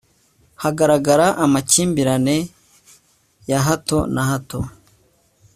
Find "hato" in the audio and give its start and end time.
3.67-3.97, 4.29-4.59